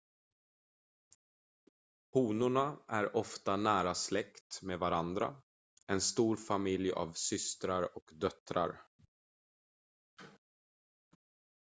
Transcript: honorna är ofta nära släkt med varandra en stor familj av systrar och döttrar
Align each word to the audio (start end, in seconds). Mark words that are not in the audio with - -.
honorna 2.13 2.77
är 2.87 3.15
ofta 3.15 3.55
nära 3.57 3.95
släkt 3.95 4.61
med 4.61 4.79
varandra 4.79 5.35
en 5.87 6.01
stor 6.01 6.35
familj 6.35 6.91
av 6.91 7.13
systrar 7.13 7.97
och 7.97 8.11
döttrar 8.13 8.81